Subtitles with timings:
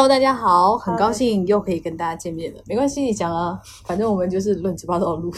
[0.00, 2.62] Hello，大家好，很高兴又可以跟大家见面了。
[2.66, 5.30] 没关系，你讲啊，反正我们就是乱七八糟的录。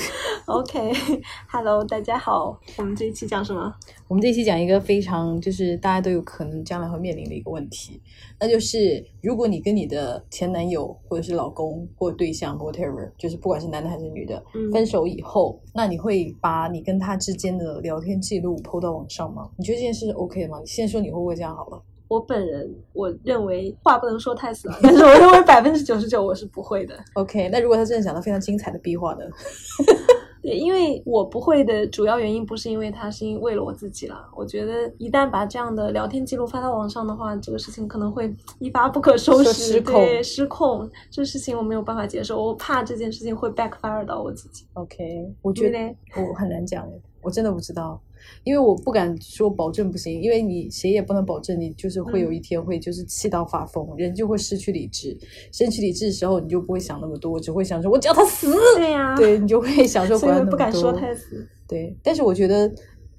[0.46, 3.74] OK，Hello，大家好，我们这一期讲什么？
[4.06, 8.00] 我们这一期讲一个非常就是大家都有可能将来会面临的一个问题，
[8.38, 19.50] 那就是如果你跟你的前男友或者是老公或者对象 whatever，就是不管是男的还是女的，嗯分手以后，那你会把你跟他之间的聊天记录 PO 到网上吗？
[19.58, 20.60] 你觉得这件事是 OK 的吗？
[20.60, 21.82] 你先说你会不会这样好了？
[22.12, 26.94] 我本人我认为话不能说太死了，但是我认为百分之九十九我是不会的。
[27.14, 29.24] OK，那如果他真的讲到非常精彩的壁画呢？
[30.42, 34.28] 对，因为我不会的主要原因不是因为他，是因为了我自己啦。
[34.36, 40.90] 我觉得一旦把这样的聊天记录发到网上的话，这个事情可能会一发不可收拾，失控对，失控。
[41.12, 44.66] 这事情我没有办法接受，我怕这件事情会 backfire 到我自己。
[44.74, 45.78] OK，我觉得
[46.16, 46.84] 我很难讲，
[47.22, 48.00] 我真的不知道，
[48.44, 55.16] 因为我不敢说保证不行，因为你谁也不能保证你就是会有一天会就是气到发疯，人就会失去理智，
[55.52, 61.46] 失去理智的时候你就不会想那么多，只会想说我叫他死，对呀、对你就会 想说所以管那么多，我不敢说太死。
[61.68, 62.66] 对，但是我觉得，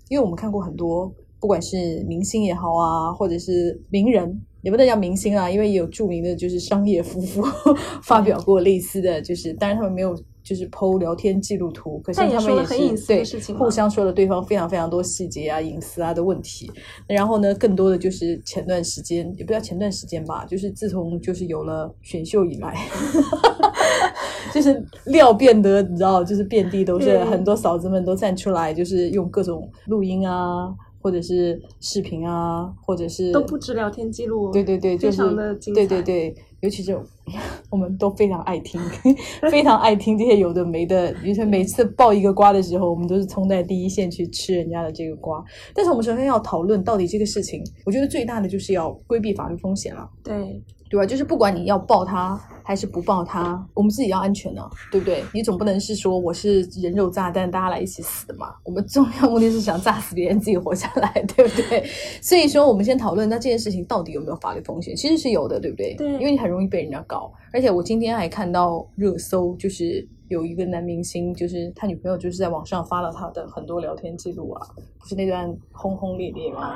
[0.10, 7.42] 因为我们看过很多，不管是明星也好啊，或者是名人，也不能叫明星啊，因为也有著名的就是商业夫妇
[8.04, 13.24] 发表过类似的就是，当然他们没有就是剖聊天记录图，可是他们也是对
[13.56, 16.70] 互相说了对方非常非常多细节啊、隐私啊的问题。
[17.08, 22.76] 然后呢，更多的就是前段时间，也不叫前段时间吧，就是自从就是有了选秀以来。
[24.54, 30.72] 就是料变得，你知道，就是遍地都是，嗯很多嫂子们都站出来，就是用各种录音啊，
[31.02, 36.02] 或者是视频啊，或者是都不止聊天记录，对对对，就非是常的精对彩。
[36.02, 36.98] 对对，尤其是
[37.70, 38.80] 我们都非常爱听，
[39.52, 41.14] 非常爱听这些有的没的。
[41.16, 45.44] 就是每次爆一个瓜的时候，我们都是冲在第一线去吃人家的这个瓜。
[45.76, 50.10] 但是我们首先要讨论到底这个事情，我觉得最大的就是要规避法律风险了。
[50.24, 50.62] 对
[50.94, 51.06] 对吧？
[51.08, 55.24] 就是不管你要抱他还是不抱他，我们自己要安全啊，对不对？
[55.34, 58.54] 你总不能是说我是人肉炸弹，大家来一起死的嘛？
[58.64, 61.84] 我们重要目的是想炸死别人，自己活下来，对不对？
[62.22, 64.96] 所以说，我们先讨论那这件事情到底有没有法律风险？
[64.96, 65.96] 其实是有的，对不对？
[65.96, 74.62] 对因为你很容易被人家搞，而且我今天还看到热搜，就是有一个男明星，就是他女朋友就是在网上发了他的很多聊天记录啊，
[75.00, 76.76] 不是那段轰轰烈烈吗？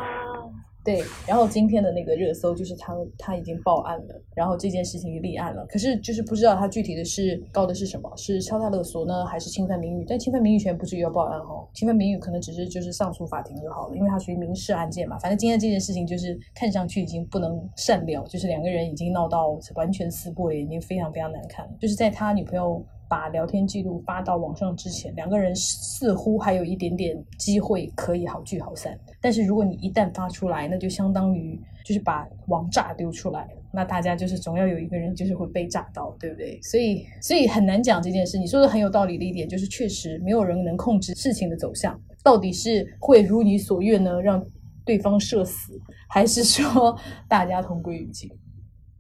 [0.87, 10.05] 对，然后今天的那个热搜就是他他已经报案了，然后这件事情立案了，可是就是不知道他具体的是告的是什么，是敲诈勒索呢，还是侵犯名誉？
[10.07, 15.19] 但侵犯名誉权不至于要报案哦，侵犯名誉可能只是就是上诉法庭就好了，因为它属于民事案件嘛。
[15.19, 21.69] 反正今天这件事情就是看上去已经不能善了，就是两个人已经闹到完全撕破脸，已经非常非常难看。
[21.81, 28.97] 就是在他女朋友把聊天记录发到网上之前，两个人似乎还有一点点机会可以好聚好散。
[29.21, 36.59] 但是如果你一旦发出来，那就相当于就是把王炸丢出来，那大家就是总要有一个人就是会被炸到，对不对？
[36.61, 38.37] 所以所以很难讲这件事。
[38.37, 44.45] 你说的很有道理的一点就是，确实没有人能控制事情的走向，到底是会如你所愿呢，让
[44.85, 45.79] 对方社死，
[46.09, 46.97] 还是说
[47.27, 48.29] 大家同归于尽？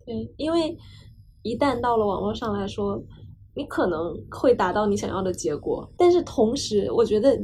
[0.05, 0.77] 对，因为
[1.41, 3.01] 一旦到了网络上来说，
[3.57, 7.35] 你可能会达到你想要的结果，但是同时，我觉得，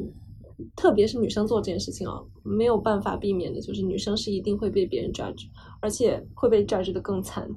[0.76, 5.48] 特别是女生做这件事情啊，没有办法避免的，就是女生是一定会被别人 judge，
[5.82, 7.50] 而且会被 judge 的更惨，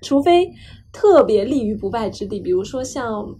[0.00, 0.50] 除非
[0.90, 3.36] 特别立于不败之地，比如说像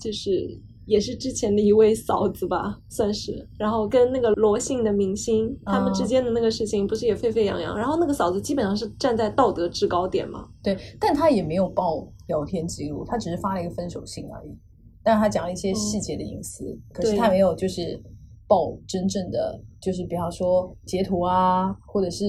[0.00, 0.58] 就是。
[0.86, 7.76] 也是之前的一位嫂子吧，算是，然后跟那个罗姓的明星他们之啊间的那个事情，不是也沸沸扬扬？
[7.76, 14.56] 然后那个嫂子基本上是站在道德制高点嘛，对，但他也没有报聊天记录，他只是发了一个分手信而已。
[15.02, 18.02] 但是他讲了一些细节的隐私，可是对他没有就是
[18.46, 22.24] 报真正的，就是比方说截图啊，或者是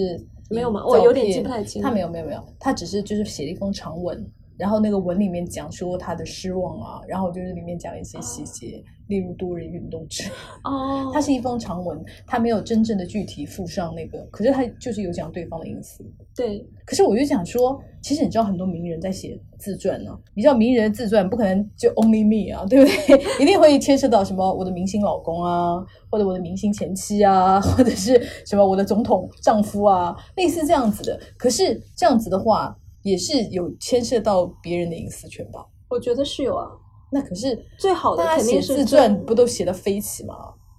[0.49, 10.29] 没有吗我有点记不太清他没有没有没有，他只是就是写了一封长文，然后那个文里面讲说他的失望啊，然后就是里面讲一些细节，例如多人运动之类
[10.63, 16.03] 哦，它是一封长文，他没有真正的具体附上那个，可是他就是有讲对方的隐私。
[16.35, 23.23] 对可是我就想说，其实你知道很多名人在写自传呢、你知道名人的自传不可能就 only me 啊，对不对？
[23.41, 25.75] 一定会牵涉到什么我的明星老公啊，
[26.11, 31.19] 或者我的明星前妻啊，或者是什么我的总统丈夫啊，类似这样子的。
[31.37, 35.63] 可是这样子的话，也是有牵涉到别人的隐私权吧？
[35.87, 36.67] 我觉得是有啊，
[37.11, 40.35] 那可是最好的肯定是自传不都写的飞起吗？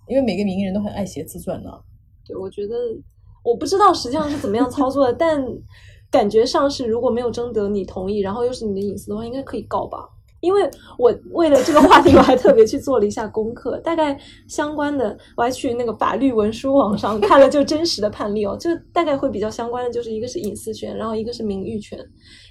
[0.08, 1.70] 因为每个名人都很爱写自传呢、
[2.26, 2.74] 对，我觉得
[3.44, 5.40] 我不知道实际上是怎么样操作的， 但
[6.10, 10.08] 感觉上是如果没有征得你同意，然后又是你的隐私的话，应该可以告吧？
[10.40, 10.68] 因为
[10.98, 14.16] 我为了这个话题，我还特别去做了一下功课，大概
[14.46, 21.98] 相关的，我还去那个法律文书网上 看了就真实的判例哦，就大概会比较相关的，就是一个是隐私权，然后一个是名誉权。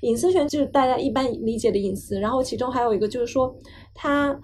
[0.02, 3.56] 隐私权就是大家一般理解的隐私，然后其中还有一个就是说
[3.94, 4.38] 他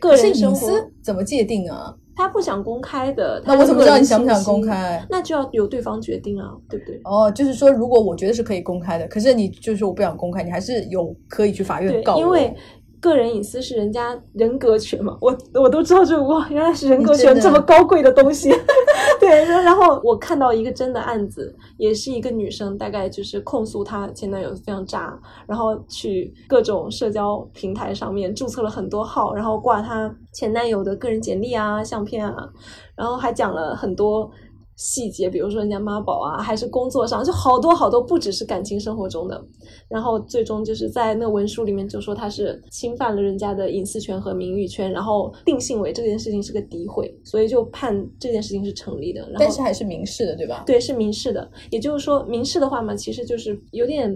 [0.00, 0.68] 个人生活
[1.02, 1.94] 怎么界定啊？
[2.18, 5.06] 他不想公开的，那我怎么知道你想不想公开？
[5.10, 6.98] 那就要由对方决定啊，对不对？
[7.04, 12.56] 哦，就是说，如果我觉得是可以公开的，可是你就是我不想公开，你还是有可以去法院告因为。
[13.06, 15.16] 个人隐私是人家人格权嘛？
[15.20, 18.50] 我我都知道这哇，原来是人格权这么高贵的东西。
[19.18, 32.48] 对，然后我看到一个真的案子，也是一个女生，大概就是控诉她前男友非常渣，然后去各种社交平台上面注册了很多号，然后挂她前男友的个人简历啊、相片啊，
[32.94, 34.30] 然后还讲了很多。
[34.76, 39.42] 细节，比如说人家妈宝啊，还是工作上，就好多好多，不只是感情生活中的。
[39.88, 49.26] 然后最终就是在那文书里面就说他是侵犯了人家的隐私权和名誉权，然后定性为这件事情是个诋毁，所以就判这件事情是成立的。
[49.38, 50.62] 但是还是民事的，对吧？
[50.66, 51.50] 对，是民事的。
[51.70, 54.14] 也就是说，民事的话嘛，其实就是有点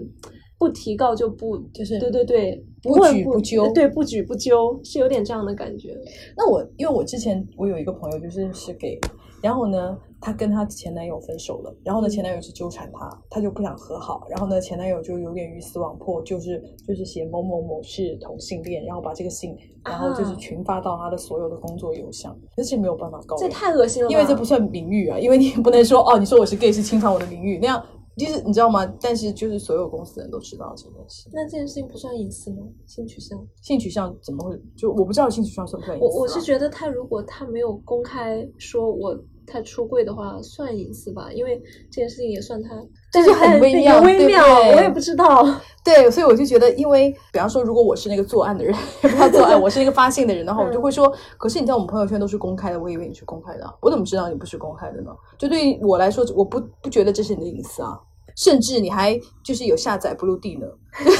[0.59, 5.97] 不提告就不，就是对对对，不举不纠，对，不举不纠，是有点这样的感觉。
[6.37, 8.99] 那我因为我之前我有一个朋友，就是是给。
[9.41, 11.75] 然后呢，她跟她前男友分手了。
[11.83, 14.27] 然后呢，前男友是纠缠她，她就不想和好。
[14.29, 22.37] 然后呢，前男友就有点鱼死网破，就是就是写某某某是同性恋，然后把这个信，然后就是群发到他的所有的工作邮箱。
[22.55, 27.83] 这是没有办法告，这太恶心了，因为这不算名誉啊，因为你不能说哦，你说我是 gay 是侵犯我的名誉，那样
[28.17, 28.85] 就是你知道吗？
[29.01, 31.29] 但是就是所有公司的人都知道这件事。
[31.33, 32.57] 那这件事情不算隐私吗？
[32.85, 33.39] 性取向？
[33.61, 34.61] 性取向怎么会？
[34.77, 36.17] 就我不知道性取向算不算隐私。
[36.17, 39.17] 我我是觉得他如果他没有公开说我。
[39.51, 41.61] 他出柜的话算隐私吧，因为
[41.91, 42.69] 这件事情也算他，
[43.11, 44.43] 但是很微妙，微妙，
[44.75, 45.45] 我也不知道。
[45.83, 55.11] 对，所以我就觉得，因为比方说，如果我是那个作案的人， 不要作案，我是那个发信的人的话，我就会说，可是你在我们朋友圈都是公开的，我以为你是公开的，我怎么知道你不是公开的呢？
[55.37, 57.99] 就对于我来说，我不不觉得这是你的隐私啊，
[58.37, 60.67] 甚至你还就是有下载不录地呢，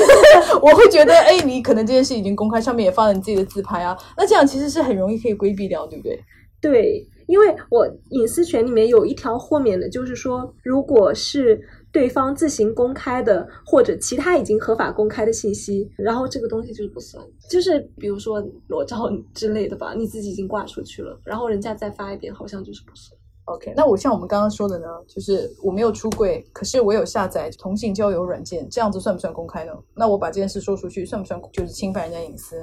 [0.62, 6.19] 我会觉得，哎，你可能这件事已经公开，上面也放了你自己的自拍啊，那这样其实是很容易可以规避掉，对不对？
[6.62, 7.07] 对。
[7.31, 11.57] 因为我隐私权里面有一条豁免的，就是说，如果是
[11.89, 23.18] 对方自行公开的，或者其他已经合法公开的信息，然后这个东西就是不算，就是比如说裸照之类的吧，你自己已经挂出去了，然后人家再发一遍，好像就是不算。
[23.45, 29.72] OK，那我像我们刚刚说的呢，就是我没有出柜，可是我有下载同性交友软件，这样子算不算公开呢？
[29.95, 32.56] 那我把这件事说出去，算不算就是侵犯人家隐私？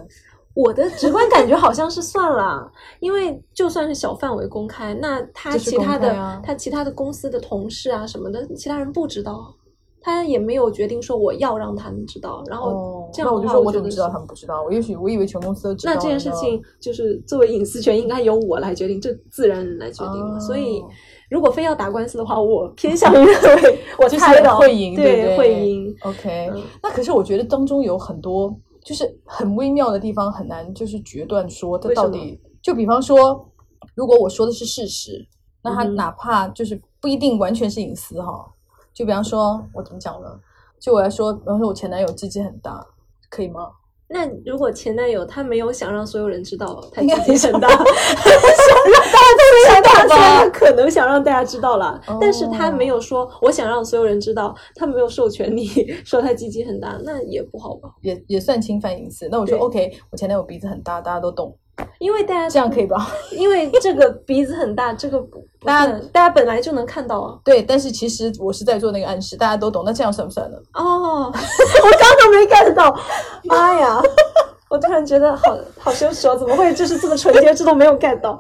[0.61, 2.69] 我的直观感觉好像是算了，
[2.99, 9.55] 因为就算是小范围公开，那他其他的他其他的公司的同事啊什么的，其他人不知道，
[10.01, 12.43] 他也没有决定说我要让他们知道。
[12.49, 14.65] 然后这样的话，我怎么知道他们不知道？
[14.65, 15.95] 我也许我以为全公司都知道。
[15.95, 20.41] 那这件事情就是作为隐私权，应该由我来决定，这自然人来决定了。
[20.41, 20.83] 所以
[21.31, 25.95] 如果非要打官司的话，我偏向于 认为我猜的会赢，对会赢。
[26.03, 26.51] OK，
[26.83, 28.53] 那可是我觉得当中有很多。
[28.89, 32.41] 就是很微妙的地方，很难就是决断说它到底。
[32.63, 33.47] 就比方说，
[33.95, 35.29] 如果我说的是事实，
[35.63, 38.51] 那他哪怕就是不一定完全是隐私哈。
[38.95, 40.41] 就比方说，我怎么讲呢？
[40.81, 42.87] 就我来说，比方说我前男友鸡鸡很大，
[43.29, 43.73] 可以吗？
[44.11, 50.49] 那如果前男友他没有想让所有人知道他年纪很大，想让大家都知道 吧？
[50.49, 55.67] 可能想让大家知道了，但是他没有说我想让所有人知道，他没有授权你
[56.05, 57.91] 说他鸡鸡很大，那也不好吧？
[58.01, 59.29] 也也算侵犯隐私。
[59.31, 61.55] 那我说 OK，我前男友鼻子很大，大家都懂。
[61.99, 63.09] 因为大家这样可以吧？
[63.33, 65.23] 因为这个鼻子很大，这个
[65.65, 67.39] 大家大家本来就能看到啊。
[67.45, 69.83] 对，但是其实我是在做那个暗示，大家都懂。
[69.85, 70.57] 那这样算不算呢？
[70.75, 72.97] 哦， 我刚刚没 get 到，
[73.45, 74.01] 妈呀！
[74.71, 78.39] 我突然觉得好好羞耻哦，怎么会就是这么纯洁，这都没有 get 到？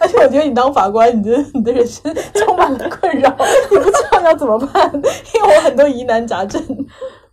[0.00, 3.30] 而且我觉得你当法官，你的你的人生充满了困扰，
[3.70, 4.92] 你不知道要怎么办，
[5.34, 6.60] 因为我很多疑难杂症，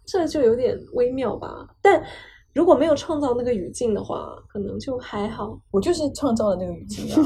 [0.05, 1.47] 这就有点微妙吧？
[1.81, 2.01] 但。
[2.53, 5.57] 如果没有创造那个语境的话，可能就还好。
[5.71, 7.17] 我就是创造了那个语境啊，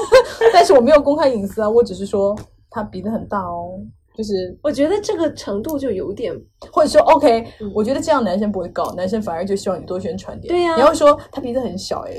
[0.52, 2.34] 但是我没有公开隐私啊，我只是说
[2.70, 3.78] 他鼻子很大哦，
[4.16, 6.34] 就是我觉得这个程度就有点，
[6.72, 10.52] 或者说 OK，我觉得这样男生不会搞，男生反而就希望你多宣传点。
[10.52, 12.12] 对呀，你要说他鼻子很小，哎，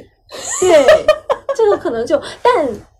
[0.61, 0.85] 对，
[1.55, 2.92] 这个可能就但。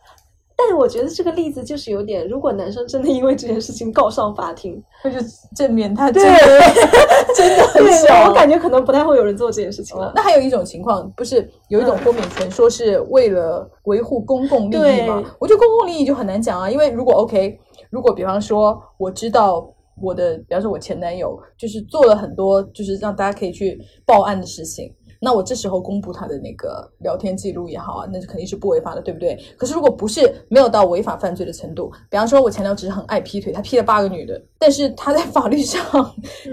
[0.70, 5.20] 但我觉得这个例子就是有点，如果男生真的因为这件事情告上法庭，那就
[5.55, 6.39] 证明他真的
[7.36, 8.27] 真的很小。
[8.27, 10.12] 我感觉可能不太会有人做这件事情了。
[10.15, 15.24] 那还有一种情况，不是有一种豁免权，说是为了维护公共利益吗？
[15.39, 19.70] 我觉得公共利益就很难讲啊，因为如果 OK，如果比方说我知道
[20.01, 24.93] 我的，比方说我前男友就是做了很多就是让大家可以去报案的事情。
[25.24, 29.42] 那我这时候公布他的那个聊天记录也好啊，那就肯定是不违法的，对不对？
[29.58, 35.82] 可是如果不是没有到违法犯罪的程度，比方说我前男友只是很爱劈腿，他劈了八个女的，但是他在法律上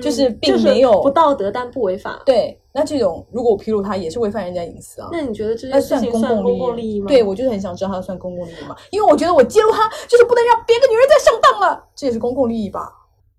[0.00, 2.22] 就是并就是没有、不道德，但不违法。
[2.24, 2.56] 对。
[2.72, 5.08] 那这种如果我披露他，也是违反人家隐私啊。
[5.10, 7.08] 那你觉得这那件事算公情算公共共利益吗？
[7.08, 8.76] 对，我就是很想知道他算公共利益吗？
[8.92, 12.88] 因为我觉得我揭露他，就是不能让别的女人再上当了，这也是公共利益吧？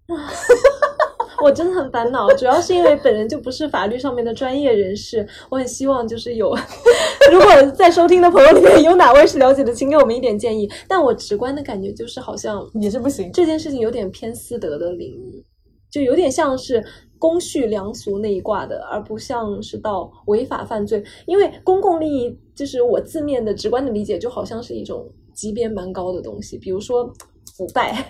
[1.41, 6.55] 我真的很烦恼，主要是因为本人就不是法律上面的专业人士，我很希望就是有，
[7.31, 10.69] 如果在收听的朋友里面有哪位是了解的，请给我们一点建议。
[10.87, 13.31] 但我直观的感觉就是，好像也是不行。
[13.31, 15.43] 这件事情有点偏私德的领域，
[15.91, 16.83] 就有点像是
[17.17, 21.03] 公序良俗那一挂的，而不像是到违法犯罪。
[21.25, 27.11] 因为公共利益，就是我字面的直观的理解，就好像是一种级别蛮高的东西，比如说。
[27.55, 28.05] 腐败，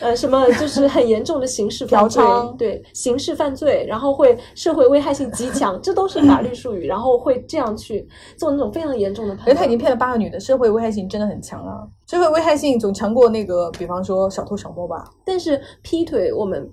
[0.00, 2.22] 呃，什么就是很严重的刑事犯罪
[2.58, 8.06] 对刑事犯罪，然后会社会危害性极强，这都是法律术语，然后会这样去
[8.36, 9.56] 做那种非常严重的判断。
[9.56, 11.86] 他已经骗了八个女的，社会危害性真的很强啊！
[12.06, 15.10] 社会危害性总强过那个，比方说小偷小摸吧。
[15.24, 16.68] 但是劈腿，我们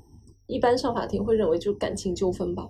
[0.47, 2.63] 一般上法庭会认为就是感情纠纷吧。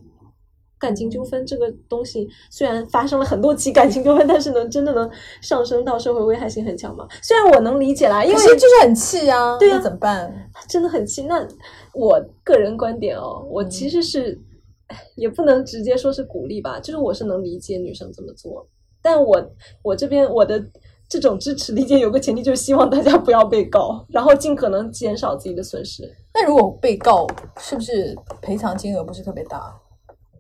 [0.80, 5.10] 感情纠纷这个东西，虽然发生了很多起感情纠纷，但是能真的能
[5.42, 7.08] 上升到社会危害性很强吗？
[7.22, 10.50] 虽然我能理解啦，因为就是很气啊，对啊那怎么办？
[10.70, 11.24] 真的很气。
[11.24, 11.48] 那
[11.94, 14.40] 我个人观点哦，我其实是、
[14.88, 18.68] 唉也不能直接说是鼓励吧，就是我是能理解女生这么做，
[19.02, 20.64] 但我我这边我的
[21.10, 26.04] 这种支持理解有个前提，就是希望大家不要被告，然后尽可能减少自己的损失。
[26.34, 27.26] 那如果被告，
[27.60, 29.76] 是不是赔偿金额不是特别大？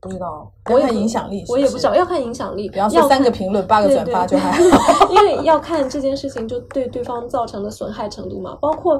[0.07, 2.69] 不知道，我也不要看影响力是是我也不知道，要看影响力。
[2.69, 5.11] 比方说要看三个评论八个转发就还好。
[5.13, 8.99] 因为要看这件事情就对对方造成的损害程度嘛，包括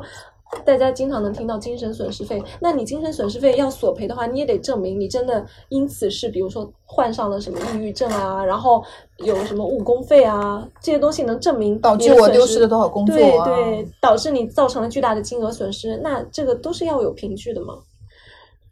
[0.63, 8.81] 大家经常能听到精神损失费，那你精神损失费要索赔的话，你也得证明你真的因此是比如说患上了什么抑郁症啊，然后
[9.17, 17.73] 有什么误工费啊这些东西能证明导致我丢失了多少工作对啊对，导致你造成了巨大的金额损失，那这个都是要有凭据的嘛。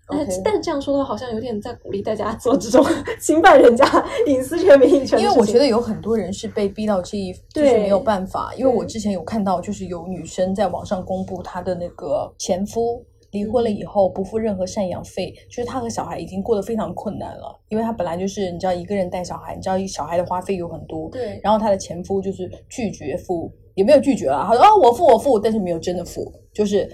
[0.08, 2.86] 但但是这样说的话，好像有点在鼓励大家做这种
[3.20, 3.86] 侵犯人家
[4.28, 5.22] 隐私权、名誉权的。
[5.24, 8.54] 因为我觉得有很多人是被逼到这一，就是对没有办法。
[8.56, 26.88] 因为我之前有看到，就是有女生在网上公布她的那个前夫离婚了以后不付任何赡养费，就是她和小孩已经过得非常困难了，因为她本来就是你知道一个人带小孩，你知道一小孩的花费有很多，对然后她的前夫就是拒绝付，也没有拒绝啊，他说哦我付我付，但是没有真的付，就是。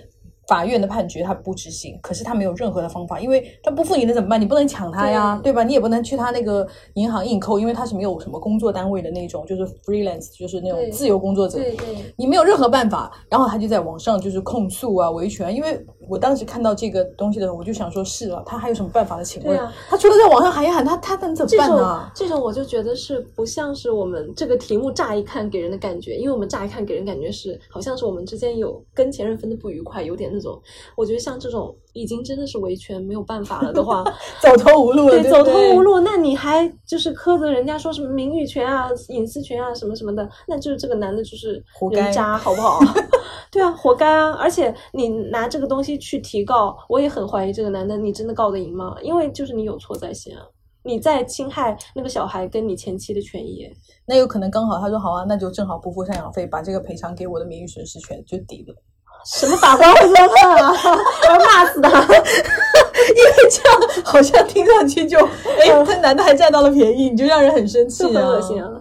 [0.51, 4.41] 法院的判决他不执行，可是他没有任何的方法，因为他不付你的怎么办？
[4.41, 5.63] 你不能抢他呀，对对吧？
[5.63, 11.57] 你也不能去他那个银行硬扣，因为他是没有什么工作单位的那种，就是 freelance，就是那种自由工作者。
[11.57, 11.87] 对对。
[12.17, 15.55] 你没有任何办法，然后他就在网上就是控诉啊、维权。
[15.55, 19.23] 因为我当时看到这个东西的时候，我就想说，是了，他还有什么办法呢？
[19.23, 19.57] 请问，
[19.89, 22.11] 他除了在网上喊一喊，他他能怎么办呢？
[22.13, 30.59] 这种我就觉得是不像是我们这个题目乍一看给人的感觉，因为我们乍一看给人感觉是好像是我们之间有跟前任分的不愉快，有点那种。
[30.95, 34.03] 我觉得像这种已经真的是维权没有办法了的话，
[34.41, 42.79] 走投无路了，对，走投无路，那你还就是苛责人家说什么名誉权啊、隐私权啊什么什么的，那就是这个男的就是人渣，好不好？
[43.51, 44.31] 对啊，活该啊！
[44.39, 48.95] 而且你拿这个东西去提告，我也很怀疑这个男的你真的告得赢吗？
[49.01, 50.43] 因为就是你有错在先啊，
[50.83, 53.69] 你在侵害那个小孩跟你前妻的权益。
[54.05, 58.75] 那有可能刚好他说好啊，那就正好不付赡养费，把这个赔偿给我的名誉损失权就抵了。
[59.23, 60.71] 什么法官会这样判啊？
[61.27, 61.89] 我要骂死他！
[63.11, 65.17] 因为这样好像听上去就，
[65.59, 68.80] 哎，这男的还占到了便宜，你就让人很生气就很啊，恶心啊！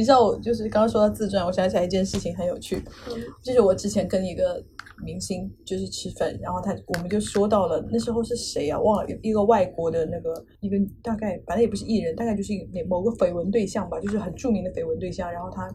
[0.00, 4.64] 嗯，你知道我就是刚刚说到自传，我想起来一件事情很有趣，嗯就是我之前跟一个
[5.04, 8.80] 明星就是吃饭，然后他我们就说到了那时候是谁啊？
[8.80, 15.68] 忘了一个外国的那个一个大概反正也不是艺人，大概就是一某个绯闻对象吧，就是很著名的绯闻对象，然后他。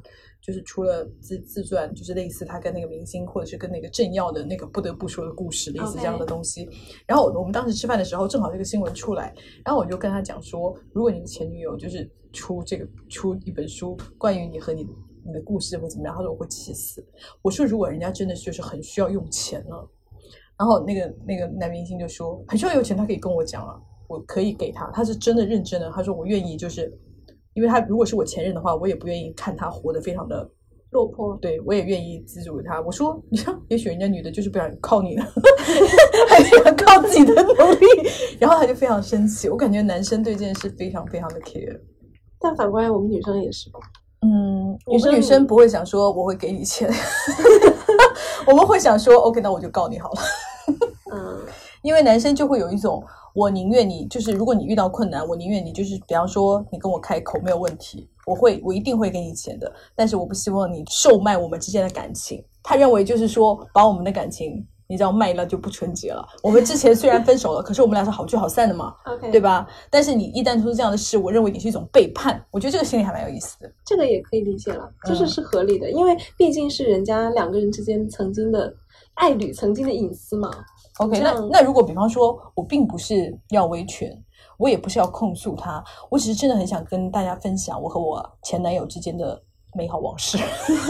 [0.45, 6.69] 就是出了自自传，就是类似他跟那个明星，或者是跟那个政要的那个不得不说的故事，类似这样的东西。
[7.07, 9.33] 然后我们当时吃饭的时候，正好这个新闻出来，
[9.65, 14.87] 然后我就跟他讲说，如果你的前女友就是出这个出一本书，关于你和你
[15.25, 17.03] 你的故事或怎么样，他说我会气死。
[17.41, 19.89] 我说如果人家真的就是很需要用钱了，
[20.59, 26.95] 然后那个那个男明星就说很需要有钱，他可以跟我讲啊，我可以给他，他是真的认真的，他说我愿意就是。
[27.55, 30.47] 因为他如果是我前任的话，我也不愿意看他活得非常的
[30.91, 32.79] 落魄，对我也愿意资助他。
[32.81, 35.25] 我说，你看，也许人家女的就是不想靠你了，
[36.29, 37.87] 还是想靠自己的努力，
[38.39, 39.49] 然后他就非常生气。
[39.49, 41.79] 我感觉男生对这件事非常非常的 care。
[42.39, 43.79] 但反过来我们女生也是吧？
[44.21, 46.89] 嗯，我女生们女生不会想说我会给你钱，
[48.47, 50.21] 我们会想说 OK，那我就告你好了。
[51.13, 51.39] 嗯，
[51.83, 53.03] 因为男生就会有一种
[53.35, 59.69] 我宁愿你就是，如果你遇到困难，我宁愿你就是，比方说你跟我开口没有问题，我会我一定会给你钱的。
[59.93, 62.41] 但是我不希望你售卖我们之间的感情。
[62.63, 66.25] 他认为就是说，把我们的感情，你知道卖了就不纯洁了。
[66.41, 68.95] 我们之前虽然分手了，可是我们俩是好聚好散的嘛
[69.29, 69.41] 对？
[69.41, 69.67] 吧？
[69.89, 72.41] 但是你一旦做出这样的事，我认为你是一种背叛。
[72.51, 73.69] 我觉得这个心里还蛮有意思的。
[73.85, 78.73] 这个也可以理解了，就是嗯是合理的，因为毕竟是人家两个人之间曾经的
[79.15, 80.49] 爱侣曾经的隐私嘛。
[80.99, 84.17] OK，那那如果比方说，我并不是要维权，
[84.57, 89.41] 我也不是要控诉他，我只是真的很想跟大家分享我和我前男友之间的
[89.73, 90.37] 美好往事，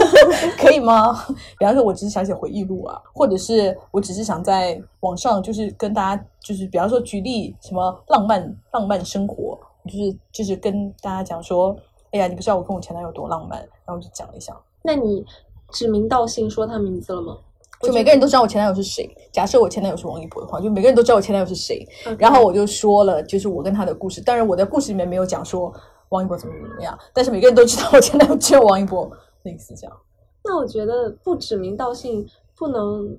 [0.56, 1.12] 可以吗？
[1.58, 11.76] 比方说，我只是想写回忆录啊，或者是我只是想在网上就是跟大家就是比方说举例什么浪漫浪漫生活，就是就是跟大家讲说，
[12.12, 14.56] 哎呀，你不知道我跟我前男友多浪漫，然后就讲一下。
[14.82, 15.26] 那你
[15.72, 17.38] 指名道姓说他名字了吗？
[17.82, 19.08] 就每个人都知道我前男友是谁。
[19.32, 21.86] 假设我前男友是王一博的话，就每个人都知道我前男友是谁。
[22.18, 24.20] 然后我就说了，就是我跟他的故事。
[24.20, 25.72] 当然，我在故事里面没有讲说
[26.08, 29.10] 王一博怎么怎么样，但是每个人都知道我前男友只有王一博，
[29.42, 29.96] 类似这样。
[30.44, 33.16] 那我觉得不指名道姓，不能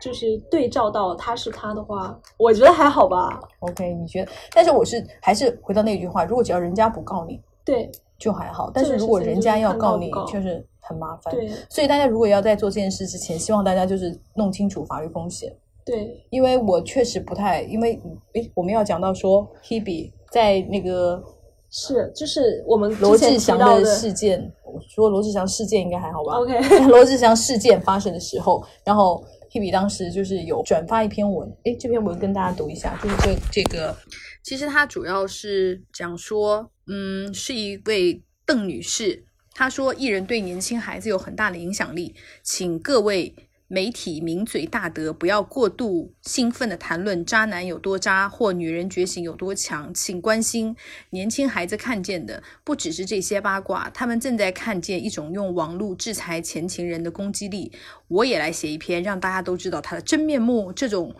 [0.00, 3.40] 就是对照到他是他的话，我觉得还好吧。
[3.60, 4.32] OK，你觉得？
[4.52, 7.90] 但是我是还是回到那句话，如果只要人家不告你对
[8.22, 11.34] 就还好，但是如果人家要告你，告不告就是很麻烦。
[11.34, 15.52] 对所以大家如果要在做这件事之前，希望大家就是弄清楚法律风险。
[15.84, 18.00] 对，因为我确实不太，因为
[18.34, 21.20] 诶，我们要讲到说 Hebe 在那个
[21.68, 33.96] 是就是我们罗志祥的事件，我说罗志祥事件应该还好吧 OK 罗志祥事件发生的时候，然后 Hebe 当时就是有转发一篇文，诶，这篇文跟大家读一下，就是这这个，
[34.44, 43.34] 其实它主要是讲说，嗯，是一位邓女士，她说艺人对年轻孩子有很大的影响力，请各位。
[43.68, 50.76] 媒体名嘴大德不要过度兴奋地谈论渣男有多渣或女人觉醒有多强，请关心
[51.08, 57.72] 年轻孩子看见的不只是这些八卦，他们正在看见一种用网络制裁前情人的攻击力。
[58.08, 60.70] 我也来写一篇，让大家都知道他的真面目。
[60.70, 61.16] 这种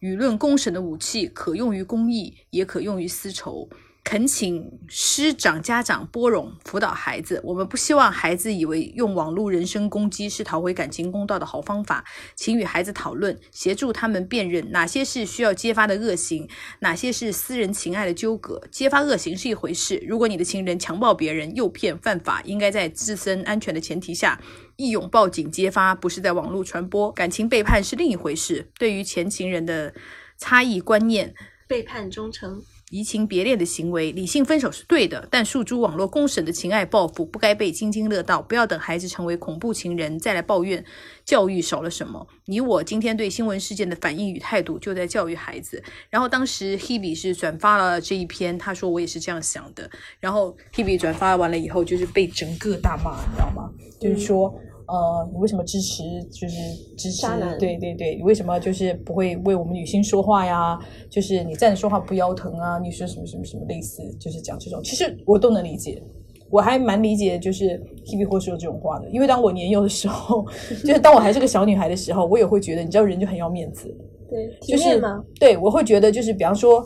[0.00, 3.68] 舆论公审的武器，可用于公益，也可用于私仇。
[4.02, 7.40] 恳请师长、家长拨冗辅导孩子。
[7.44, 16.48] 我们不希望孩子以为用网络人身攻击是讨回感情公道的好方法，请与孩子讨论，协助他们辨认哪些是需要揭发的恶行，
[16.80, 18.60] 哪些是私人情爱的纠葛。
[18.72, 24.40] 揭发恶行是一回事，如果你的情人强暴别人、诱骗、犯法，应该在自身安全的前提下。
[24.76, 27.12] 义勇报警揭发，不是在网络传播。
[27.12, 28.70] 感情背叛是另一回事。
[28.78, 29.94] 对于前情人的
[30.38, 31.34] 差异观念、
[31.68, 32.62] 背叛忠诚。
[32.90, 38.42] 移情别恋的行为，理性分手是对的，但诉诸网络公审的情爱报复不该被津津乐道。
[38.42, 40.84] 不要等孩子成为恐怖情人再来抱怨
[41.24, 42.26] 教育少了什么。
[42.46, 45.80] 你我今天对新闻事件的反应与态度，就在教育孩子。
[46.08, 49.88] 然后当时 Hebe 是转发了这一篇，他说我也是这样想的。
[50.18, 53.70] 然后 Hebe 转发完了以后，就是被整个大骂，你知道吗？
[54.00, 54.52] 就是说。
[54.90, 56.02] 呃，你为什么支持？
[56.24, 56.56] 就是
[56.96, 57.26] 支持，
[57.58, 60.78] 对对对，你为什么就是不会为我们女性说话呀？
[61.08, 62.78] 就是你站着说话不腰疼啊？
[62.78, 66.02] 你说什么什么什么类似，就是讲这种，其实我都能理解。
[66.50, 70.44] 我还蛮理解，就是 Hebe 会说这种话的，因为当我年幼的时候，
[70.84, 73.88] 就是当我还是个小女孩的时候，我也会觉得，你知道，人就很要面子，
[74.28, 75.00] 对，体就是。
[75.38, 76.84] 对我会觉得，就是比方说，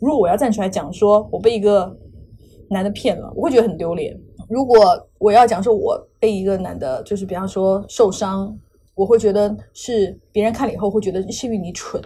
[0.00, 1.96] 如果我要站出来讲说我被一个
[2.68, 4.18] 男的骗了，我会觉得很丢脸。
[4.48, 8.56] 如果我要讲说我被一个男的，就是比方说受伤，
[8.94, 12.02] 我会觉得是别人看了以后会觉得是因为你蠢，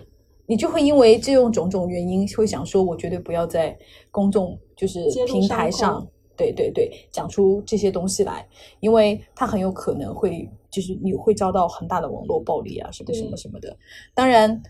[0.46, 3.77] 你就会因为这种种种原因会想说，我绝对不要在
[4.11, 8.46] 公众就是平台上，对对对，讲出这些东西来，
[8.81, 13.77] 因为他很有可能会就是你会遭到很大的网络暴力啊，什么什么什么的。
[14.14, 14.62] 当然，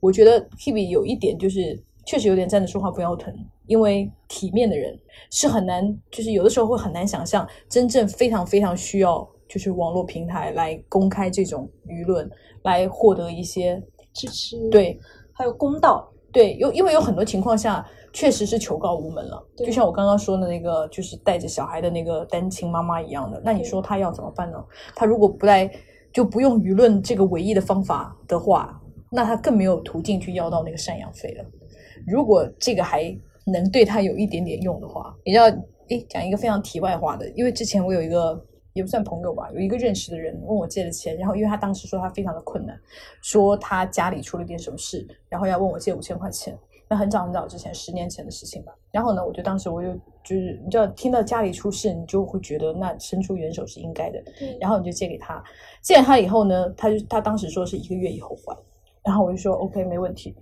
[0.00, 1.78] 我觉得 Hebe 有一点就是
[2.10, 3.32] 确实有点站着说话不腰疼，
[3.66, 4.98] 因为体面的人
[5.30, 12.28] 是很难，就是有的时候会很难想象真正非常非常需要就是网络平台来公开这种舆论，
[12.64, 13.80] 来获得一些
[14.12, 14.98] 支持，，对
[15.32, 23.40] 还有公道，对，有因为有很多情况下确实是求告无门了，就像我刚刚说的那个，就是带着小孩的那个单亲妈妈一样的。
[23.44, 24.58] 那你说他要怎么办呢？
[24.96, 25.70] 他如果不来
[26.12, 31.44] 就不用舆论这个唯一的方法的话，那他更没有途径去要到那个赡养费了。
[32.06, 35.44] 如果这个还能对他有一点点用的话，你知道，
[35.88, 38.40] 诶，讲一个非常题外话的，因为之前我有一个
[38.72, 42.78] 也不算朋友吧，有一个认识的人问我借了钱，然后因为他当时说他非常的困难，
[43.22, 46.56] 说他家里出了点什么事，然后要问我借五千块钱。
[46.92, 48.72] 那很早很早之前，十年前的事情吧。
[48.90, 49.92] 然后呢，我就当时我就
[50.24, 54.20] 就是你知道，听到家里出事，你就会觉得那伸出援手是应该的。
[54.60, 55.40] 然后你就借给他，
[55.80, 58.56] 借给他以后呢，他就他当时说是一个月以后还，
[59.04, 60.34] 然后我就说 OK 没问题。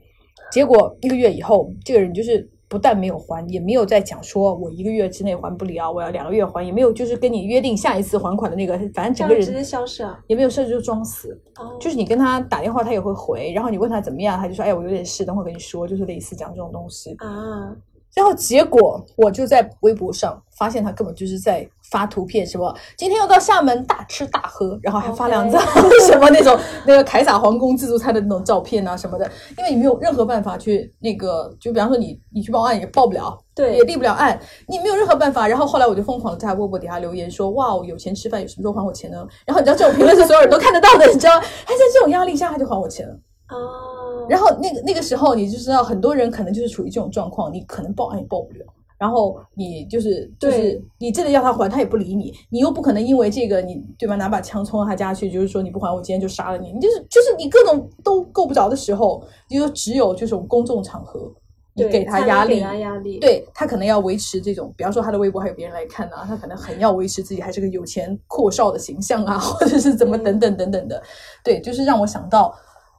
[0.51, 10.19] 结果一个月以后，这个人就是不但没有还，也没有再讲说我一个月之内还不了，我要两个月还，也没有就是跟你约定下一次还款的那个，反正整个人这样直接消失啊。
[10.27, 11.39] 也没有设置就装死。
[11.57, 17.15] 哦，就是你跟他打电话，他也会回，然后你问他怎么样，他就说：“哎，我有点事，等会儿跟你说。”就是类似讲这种东西。
[17.19, 17.75] 啊，
[18.15, 25.61] 然后结果我就在微博上发现他根本就是在发图片，什么今天要到厦门大吃大喝，然后还发两张
[26.07, 29.31] 什么那种那个凯撒皇宫自助餐的那种照片啊什么的。
[29.57, 35.49] 因为你没有任何办法去那个，就比方说你你去报案也报不了，对也立不了案，你没有任何办法。
[35.49, 43.15] 然后后来我就疯狂的在微博底下留言说：“哇，我有钱吃饭，有什么时候还我钱呢？”然后你知道这种评论是所有人都看得到的，你知道，他在这种压力下他就还我钱了。
[43.49, 48.65] 哦，然后那个那个时候你就知道，很多人可能就是处于这种状况，你可能报案也报不了。
[48.99, 61.33] 然后你就是就是你真的要他还，他也不理你，你又不可能因为这个你对吧，拿把枪冲到他家去，就是说你不还我今天就杀了你，你就是就是你各种都够不着的时候，你就只有这种公众场合，
[61.75, 70.25] 你给他压力，压力，对他可能要维持这种，比方说他的微博还有别人来看啊，他可能很要维持自己还是个有钱阔少的形象啊， 或者是怎么嗯。
[70.25, 71.01] 等等等等的，
[71.45, 72.53] 对，就是让我想到，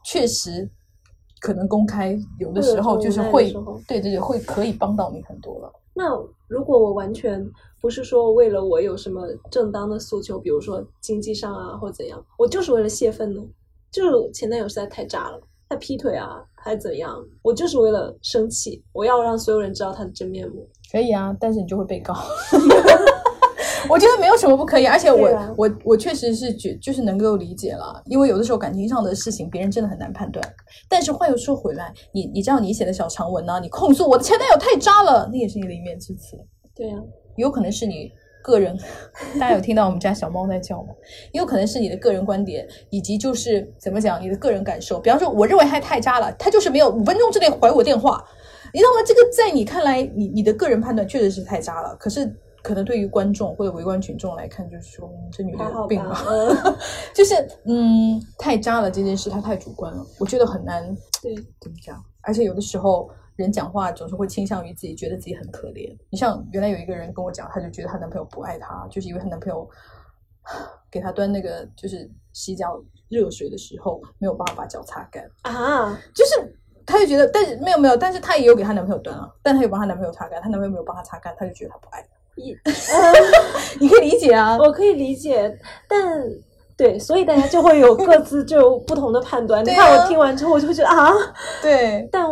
[0.05, 0.69] 确实
[1.41, 3.51] 可能公开有的时候就是会，
[3.85, 5.73] 对对对，会可以帮到你很多了。
[5.99, 7.45] 那如果我完全
[7.81, 13.43] 不是说为了我有什么正当的诉求，比如说经济上啊或怎样，我就是为了泄愤呢？
[13.91, 20.65] 就是前男友实在太渣了，他劈腿啊还怎样，我就是为了生气，我要让所有人知道他的真面目。
[20.89, 22.15] 可以啊，但是你就会被告。
[23.89, 30.45] 我觉得没有什么不可以，而且我、啊我我确实是觉就是能够理解了，因为有的时候感情上的事情别人真的很难判断。
[30.87, 36.37] 但是话又说回来，你你知道你写的小长文呢、你控诉我的前男友太渣了，那也是你的一面之词，
[36.75, 36.97] 对啊，
[37.35, 38.11] 有可能是你
[38.43, 38.77] 个人，
[39.39, 40.89] 大家有听到我们家小猫在叫吗？
[41.33, 44.99] 也有可能是你的个人观点，以及就是怎么讲你的个人感受。
[44.99, 48.23] 比方说，我认为他太渣了，他就是没有五分钟之内回我电话，
[48.73, 49.03] 你知道吗？
[49.05, 52.31] 这个在你看来，你你的个人判断确实是太渣了，可是。
[52.61, 56.25] 可能对于观众或者围观群众来看，就是说，嗯这女的有病吧吧？？
[56.27, 56.75] 嗯，
[57.13, 60.83] 就是嗯，太渣了这件事，她太主观了，我觉得很难
[61.21, 62.03] 对，怎么讲？
[62.21, 65.95] 而且有的时候人讲话总是会倾向于自己觉得自己很可怜。
[66.09, 69.67] 你像原来有一个人跟我讲，她就觉得她男朋友不爱她，就是因为她男朋友
[70.91, 76.55] 给她端那个就是洗脚热水的时候没有办法把脚擦干，啊， 就是。
[76.85, 82.07] 她就觉得，但是没有没有，但是她也有给她男朋友端啊，但她有帮她男朋友擦干，她男朋友没有帮她擦干，她就觉得她不爱她。
[82.39, 82.55] 一，
[83.79, 86.23] 你可以理解啊， 我可以理解，但
[86.77, 89.63] 对，所以大家就会有各自就有不同的判断。
[89.65, 91.11] 你看啊我听完之后，我就会觉得啊，
[91.61, 92.25] 对， 但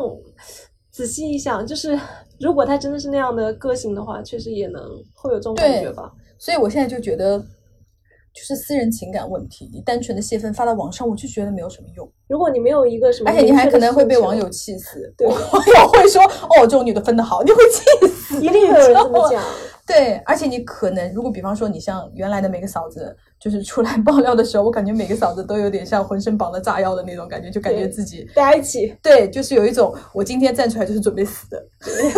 [0.91, 2.00] 仔细一想，就是
[2.39, 4.82] 如果他真的是那样的个性的话，确实也能
[5.13, 6.12] 会有这种感觉吧。
[6.39, 15.13] 所以我现在就觉得，就是私人情感问题，你单纯的泄愤发到网上，我就觉得没有什么用，如果你没有一个什么，而且你还可能会被网友，气死。
[15.17, 19.43] 对网友会说：“哦，这种女的分的好。”你会气死，一定会有人这么讲。
[19.88, 31.65] 对，而且你可能，如果比方说你像原来的每个嫂子，就是出来 爆料的时候，我感觉每个嫂子都有点像浑身绑了炸药的那种感觉，就感觉自己大家一起，对，就是有一种我今天站出来就是准备死的，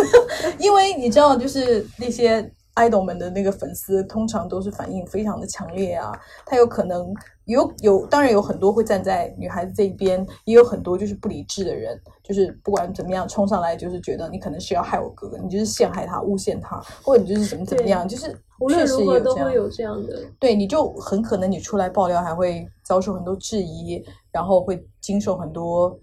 [0.58, 6.12] 因为你知道，就是那些 idol 们的那个粉丝，通常都是反应非常的强烈啊，
[6.46, 7.12] 他有可能
[7.44, 19.36] 有有，当然有很多会站在女孩子这一边，也有很多就是不理智的人，就是不管怎么样冲上来，就是觉得你可能是要害我哥哥，你就是陷害他、诬陷他，或者你就是怎么怎么样，就是无论如何有这样。
[19.36, 20.22] 都会有这样的。
[20.38, 25.98] 对，你就很可能你出来爆料还会遭受很多质疑，然后会经受很多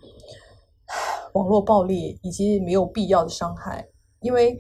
[1.34, 3.88] 网络暴力以及没有必要的伤害，
[4.20, 4.58] 因为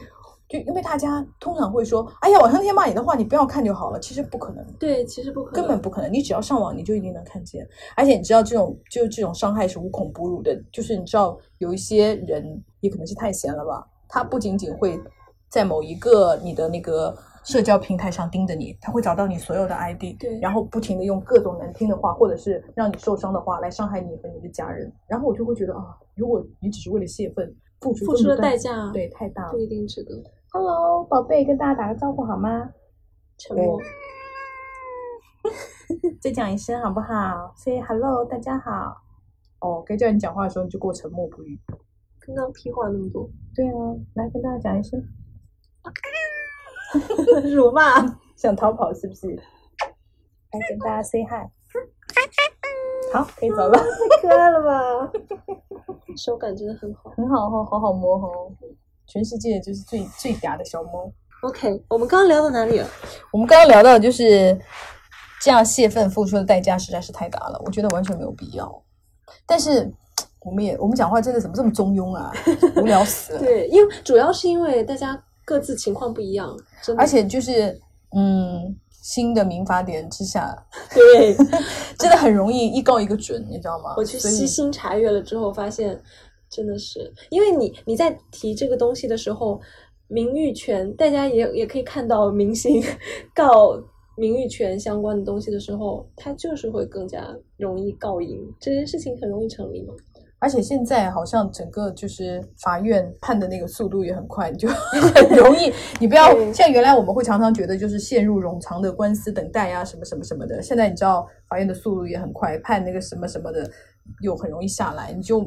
[0.47, 4.65] 就因为大家通常会说，哎呀，网上贴骂你的话，你不要看就好了，其实不可能。
[4.79, 7.67] 对，其实不可能，根本不可能，你只要上网，你就一定能看见。
[7.95, 10.57] 而且你知道，这种就这种伤害是无孔不入的。
[10.71, 14.97] 就是你知道，有一些人也可能是太闲了吧，他不仅仅会
[15.49, 24.89] 在某一个你的那个社交平台上盯着你，他会找到你所有的 ID，对然后不停的用各种难听的话，或者是让你受伤的话来伤害你和你的家人。
[25.07, 29.59] 然后我就会觉得啊，如果你只是为了泄愤，付出付出的代价对太大了不。
[29.59, 30.23] 一定值得。
[30.59, 32.73] Hello，宝贝，跟大家打个招呼好吗？
[33.37, 33.79] 沉默，
[36.19, 38.97] 再讲一声好不好？Say hello，大家好。
[39.59, 41.59] 哦，该叫你讲话的时候你就给我沉默不语。
[42.19, 43.77] 刚刚屁话那么多，对啊，
[44.15, 44.99] 来跟大家讲一声，
[47.53, 48.17] 辱骂。
[48.35, 49.27] 想逃跑是不是？
[49.27, 51.47] 来跟大家 say hi。
[53.13, 53.77] 好，可以走了。
[54.09, 55.11] 太可爱了吧！
[56.17, 57.11] 手感真的很好。
[57.11, 58.51] 很好哦，好好摸哦。
[59.07, 61.11] 全世界就是最最嗲的小猫。
[61.43, 62.87] OK，我们刚刚聊到哪里了？
[63.31, 64.59] 我们刚刚聊到，就是
[65.41, 68.83] 这样泄愤付出的代价实在是太大了，我觉得完全没有必要。
[69.45, 69.91] 但是
[70.41, 72.31] 我们也我们讲话真的怎么这么中庸啊，
[72.77, 73.39] 无聊死了。
[73.45, 77.01] 对，因为主要是因为大家各自情况不一样，真的。
[77.01, 77.79] 而且就是
[78.15, 80.55] 嗯，新的民法典之下，
[80.91, 81.35] 对，
[81.99, 83.93] 真的很容易一告一个准，你知道吗？
[83.95, 86.01] 我去细心查阅了之后，发现
[86.57, 89.61] 真的是，因为你你在提这个东西的时候，
[90.07, 92.81] 名誉权，大家也也可以看到明星
[93.35, 93.79] 告
[94.15, 97.23] 名誉权相关的东西的时候，他就是会更加
[97.57, 99.93] 容易告赢，这件事情很容易成立嘛。
[100.39, 104.67] 而且现在好像整个就是法院判的那个速度也很快，你就
[105.13, 105.71] 很容易。
[105.99, 110.59] 你不要像原来我们会常常觉得就是陷入冗长的官司等待啊，什么什么什么的。
[110.61, 113.67] 现在你知道法院的速度也很快，判那个什么什么的
[114.21, 115.39] 又很容易下来，你就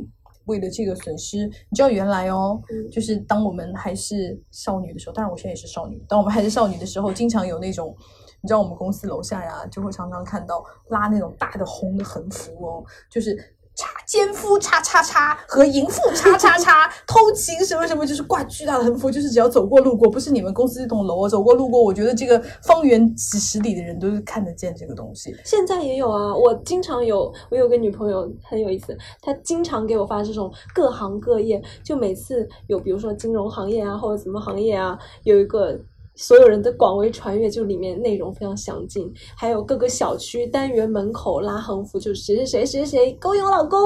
[0.50, 7.96] 为了这个损失，你知道原来哦，嗯就是当我们还是少女的时候，当然我现在也是少女，当我们还是少女的时候，经常有那种。
[8.42, 13.36] 你知道我们公司楼下呀，就会常常看到拉那种大的红的横幅哦，就是
[13.80, 25.34] 叉奸夫叉叉叉和淫妇叉叉 叉偷情什么什么，就是挂巨大的横幅，就是只要走过路过，不是你们公司这栋楼我，走过路过，我觉得这个方圆几十里的人都是看得见这个东西。
[25.46, 35.78] 现在也有啊，我经常有，我有个女朋友很有意思，她经常给我发这种各行各业，就每次有比如说金融行业啊，或者什么行业啊，有一个
[36.20, 43.78] 所有人的广为传阅，就里面内容非常详尽，还有各个小区单元门口拉横幅，就是谁谁谁谁谁谁勾引老公，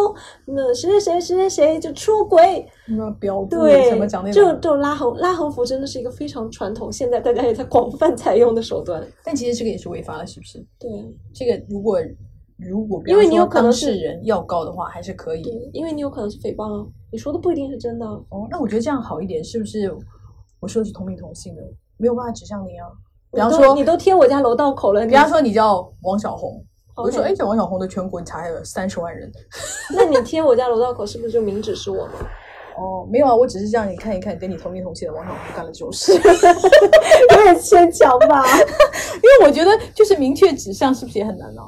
[0.44, 9.06] 那谁谁谁谁谁谁就出轨，什么标注对，什么讲那这种种，这种拉横拉横幅真的是一个非常传统，现在大家也在广泛采用的手段。
[9.22, 10.58] 但其实这个也是违法的，是不是？
[10.80, 10.90] 对
[11.32, 12.00] 这个如果
[12.56, 15.42] 如果因为你有可能是人要告的话，还是可以。
[15.42, 18.12] 对，因为你有可能是诽谤啊，你说的不一定是真的啊。
[18.30, 19.96] 哦，那我觉得这样好一点，是不是？
[20.60, 21.62] 我说的是同名同姓的，
[21.96, 22.86] 没有办法指向你啊。
[23.32, 26.64] 比方说，你都贴我家楼道口了，比方说你叫王小红，
[26.96, 29.30] 我就说哎，这王小红的全国你查还有三十万人。
[29.94, 32.12] 那你贴我家楼道口是不是就明指是我吗？
[32.76, 38.44] 哦，没有啊，我只是让你看一看，跟你同名同姓的王小红干了这种事， 有点牵强吧？
[38.58, 41.62] 因为我觉得就是明确指向，是不是也很难呢、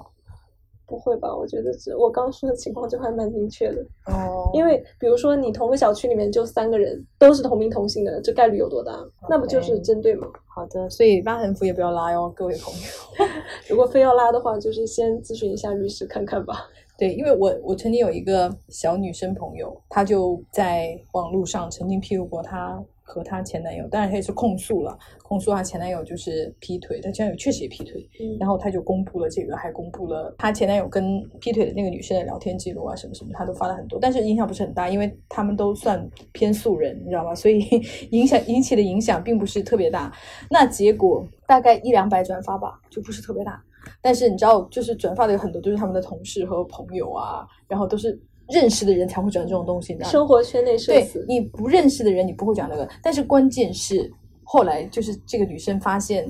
[0.86, 1.34] 不会吧？
[1.34, 8.92] 我觉得是我刚说的情况就还蛮明确的，哦因为比如说你同个小区里面就三个人都是同名同姓的，这概率有多大？
[9.28, 10.28] 那不就是针对吗？
[10.46, 13.26] 好的，所以拉横幅也不要拉哟，各位朋友。
[13.68, 16.68] 如果非要拉的话，就是先咨询一下律师看看吧。
[16.98, 37.34] 对，因为我我曾经有一个小女生朋友，她就在网络上曾经披露过她和她前男友，当然她也是控诉了，控诉她前男友就是劈腿，她前男友确实也劈腿，嗯然后她就公布了这个，还公布了她前男友跟劈腿的那个女生的聊天记录啊，什么什么，她都发了很多，但是影响不是很大，因为他们都算偏素人，你知道吗？
[37.34, 37.60] 所以
[38.10, 40.12] 影响引起的影响并不是特别大。
[40.50, 43.62] 那结果大概一两百转发吧，就不是特别大。
[44.02, 50.12] 但是你知道，就是转发的有很多都是他们的同事和朋友啊，然后都是认识的人才会转这种东西，你知道吗？
[50.12, 52.88] 生活圈内社对死，你不认识的人，你不会讲那个。
[53.02, 54.10] 但是关键是
[54.44, 56.26] 后来就是这个女生发现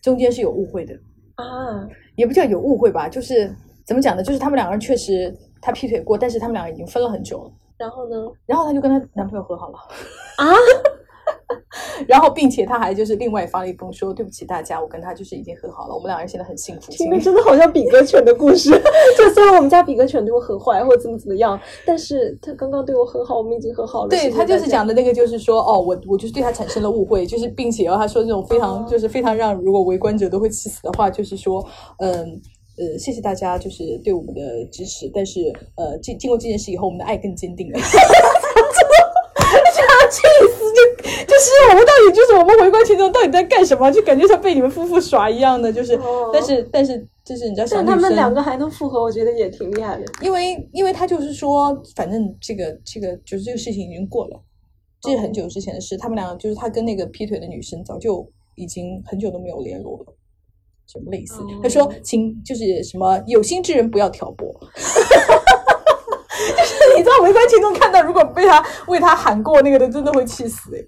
[0.00, 0.94] 中间是有误会的，
[1.36, 4.22] 啊，也不叫有误会吧，就是怎么讲呢？
[4.22, 7.52] 就是他们两个人确实他劈腿过，但是他们两个已经分了很久了。
[7.78, 8.16] 然后呢？
[8.46, 9.78] 然后她就跟她男朋友和好了，
[10.36, 10.54] 啊，
[12.06, 16.92] 然后并且他还就是另外发了一封说对不起大家，我跟他就是已经和好了，我们两个人现在很幸福。
[16.92, 18.70] 听着真的好像比格犬的故事。
[19.16, 24.08] 就虽然我们家比格犬对我很坏或者怎么怎么样，但是他刚刚对我很好，我们已经和好了。
[24.08, 31.64] 对他就是讲的那个，就是说，哦，我我就是对他产生了误会，就是并且要，他说这种非常、哦就是非常让如果围观者都会气死的话，就是说，
[31.98, 32.40] 嗯
[32.78, 34.40] 呃，谢谢大家就是对我们的
[34.72, 35.40] 支持，但是
[35.76, 37.78] 呃，经经过这件事以后，我们的爱更坚定了。
[39.74, 40.51] 这样气死就就
[41.42, 43.90] 是我们到底就是我们围观群众到底在干什么？
[43.90, 50.04] 就感觉像被你们夫妇耍一样的，就是，哦但是但是就是你知道小女生，但他们两个还能复合，我觉得也挺厉害的。
[50.20, 54.40] 因为因为他就是说，反正这个这个就是这个事情已经过了，
[55.00, 55.96] 这是很久之前的事。
[55.96, 60.14] 他们两个就是他跟那个劈腿的女生早就已经很久都没有联络了，
[60.86, 61.40] 什么类似。
[61.42, 64.52] 哦他说，请就是什么有心之人不要挑拨。
[66.34, 70.80] 就是你知道围观群众看到，如果被他为他喊过那个的，真的会气死哎、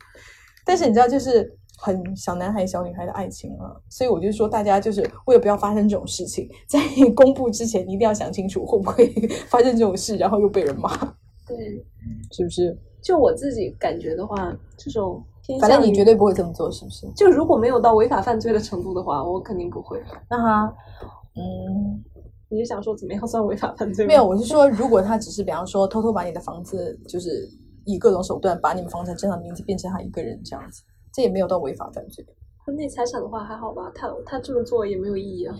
[0.65, 6.79] 但是你知道，就是很小男孩、小女孩的爱情啊，所以我就说，大家就是为了不要发生这种事情， 在
[7.15, 9.07] 公布之前，你一定要想清楚会不会
[9.49, 10.97] 发生这种事，然后又被人骂，
[11.47, 11.85] 对，
[12.31, 12.77] 是不是？
[13.03, 17.07] 就我自己感觉的话，这种偏反正你绝对不会这么做，是不是？
[17.15, 20.03] 就如果没有到违法犯罪的程度的话，我肯定不会。
[20.31, 20.75] 那他，
[21.37, 22.03] 嗯，
[22.49, 24.07] 你是想说怎么样算违法犯罪？
[24.07, 27.47] 没有，我是说，如果他只是比方说偷偷把你的房子，就是
[27.87, 32.25] 以各种手段把你们房产证上的名字变成他一个人这样子，这也没有到违法犯罪。
[32.65, 35.55] 婚内财产的话还好吧，他他这么做也没有意义啊。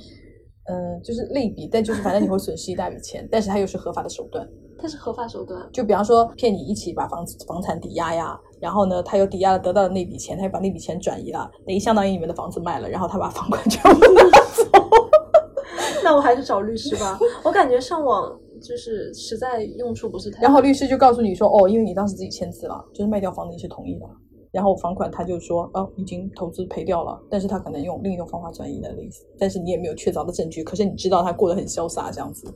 [0.67, 4.49] 嗯，就是类比，但就是反正你会损失一大笔钱， 但是它又是合法的手段。
[4.79, 5.69] 它是合法手段。
[5.73, 14.23] 就比方说骗你一起把房子房产抵押呀，然后呢，他又抵押了得到的那笔钱，他又把那笔钱转移了，等于相当于你们的房子卖了，然后他把房款全部拿
[14.55, 14.65] 走。
[16.03, 18.35] 那我还是找律师吧，我感觉上网
[18.65, 20.43] 就是实在用处不是太。
[20.43, 24.07] 然后律师就告诉你说，哦，因为你当时自己签字了，就是卖掉房子你是同意的。
[24.51, 32.47] 然后房款他就说，哦，已经投资赔掉了，但是他可能用另一种方法转移的意思，但是你也没有确凿的证据，可是你知道他过得很潇洒这样子。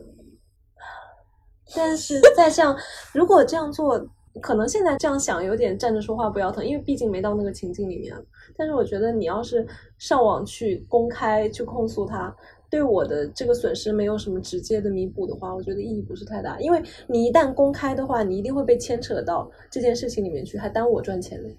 [1.75, 2.75] 但是再这样，
[3.13, 4.01] 如果这样做，
[4.41, 8.15] 可能现在这样想有点站着说话不腰疼，因为毕竟没到那个情境里面。
[8.57, 9.67] 但是我觉得你要是
[9.99, 12.35] 上网去公开去控诉他，
[12.71, 16.61] 对我的这个损失没有什么直接的弥补的话，我觉得意义不是太大。
[16.61, 21.57] 因为你一旦公开的话，你一定会被牵扯到这件事情里面去，还耽误我赚钱嘞。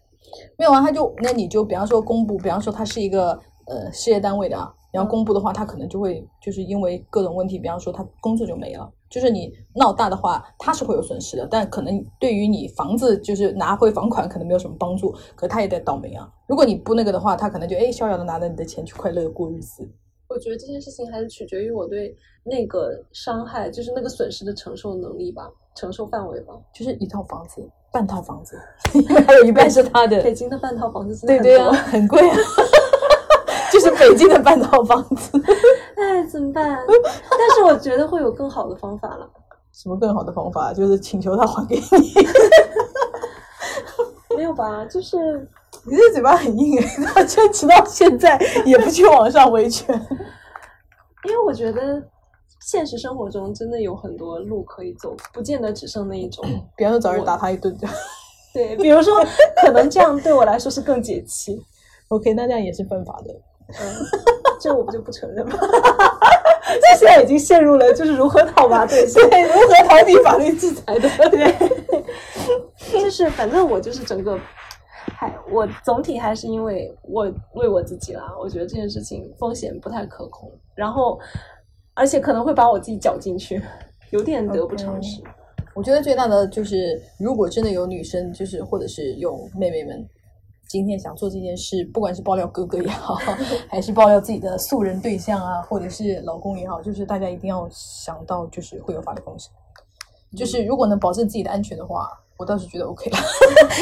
[0.58, 3.32] 没有啊，他就那你就比方说公布，比方说他是一个
[3.65, 8.91] 呃事业单位的啊，然后公布的话，他可能就会就是因为各种问题，比方说他工作就没了。
[9.10, 16.32] 就是你闹大的话，他是会有损失的，但可能对于你房子就是拿回房款可能没有什么帮助，可他也得倒霉啊。
[16.45, 19.89] 如果你不那个的话，他可能就哎逍遥的拿着你的钱去快乐的过日子。
[20.39, 26.54] 我觉得这件事情还是取决于我对那个伤害，就是那个损失的承受能力吧，承受范围吧。
[26.73, 28.58] 就是一套房子，半套房子，
[29.28, 30.23] 还有一半是他的。
[30.23, 32.38] 北京的半套房子对对啊，很贵啊，
[33.69, 35.38] 就是北京的半套房子。
[35.99, 36.80] 哎，怎么办？
[37.30, 39.30] 但是我觉得会有更好的方法了。
[39.73, 40.71] 什么更好的方法？
[40.73, 42.13] 就是请求他还给你。
[44.38, 44.86] 没有吧？
[44.86, 45.17] 就是
[45.86, 49.99] 你这嘴巴很硬哎，他坚持到现在也不去网上维权。
[51.26, 52.02] 因为我觉得
[52.62, 56.44] 现实生活中真的有很多路可以走，不见得只剩那一种。
[56.76, 57.76] 比方说找人打他一顿。
[58.54, 59.24] 对，比如说
[59.62, 61.62] 可能这样对我来说是更解气。
[62.08, 63.34] OK，那这样也是犯法的。
[63.68, 63.96] 嗯，
[64.60, 65.56] 这我不就不承认吗？
[66.82, 71.10] 这现在已经陷入了就是如何讨伐对象，对，如何逃避法律制裁的？
[71.30, 71.54] 对，
[72.92, 74.40] 就是反正我就是整个，
[75.16, 81.20] 还我总体还是因为我为我自己啦，我觉得这件事情风险不太可控，然后
[81.94, 83.62] 而且可能会把我自己搅进去，
[84.12, 85.22] 有点得不偿失。
[85.76, 90.06] 我觉得最大的就是，如果真的有女生，就是或者是有妹妹们，
[90.68, 93.16] 今天想做这件事，不管是爆料哥哥也好，
[93.70, 99.52] 还是爆料自己的素人对象啊，或者是老公也好，就是大家一定要想到，就是会有法律风险。
[100.36, 103.17] 就是如果能保证自己的安全的话，我倒是觉得 OK 了。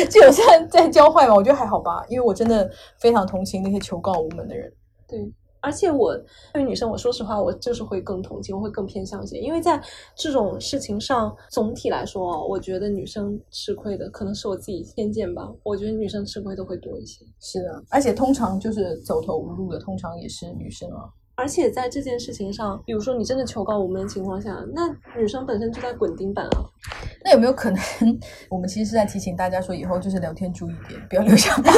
[0.09, 4.73] 就有些人在教坏嘛，我觉得还好吧，因为我真的非常同情那些求告无门的人。
[5.07, 6.17] 对，而且我
[6.51, 9.79] 对于女生，我说实话，我就是会更同情，我会更偏向一些，因为在
[10.15, 17.23] 这种事情上，总体来说，我觉得女生吃亏的可能是我自己偏见吧，我觉得女生吃亏的会多一些。
[17.39, 21.05] 是的，而且通常就是走投无路的，通常也是女生啊。
[21.37, 26.65] 而且在这件事情上，比如说你真的求告我们的情况下，那女生本身就在滚钉板啊。
[27.23, 27.79] 那有没有可能，
[28.49, 31.71] 我们其实是在提醒大家说，以后就是聊天注意点，不要留下 疤。